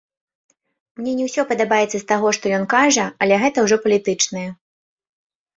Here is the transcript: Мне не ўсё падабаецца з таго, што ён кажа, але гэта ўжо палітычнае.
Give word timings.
Мне 1.01 1.11
не 1.19 1.27
ўсё 1.27 1.41
падабаецца 1.51 1.93
з 1.95 2.01
таго, 2.11 2.27
што 2.37 2.45
ён 2.59 2.65
кажа, 2.75 3.05
але 3.27 3.35
гэта 3.45 3.57
ўжо 3.67 3.75
палітычнае. 3.85 4.49